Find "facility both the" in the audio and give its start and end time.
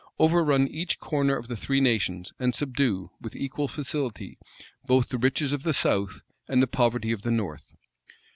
3.67-5.19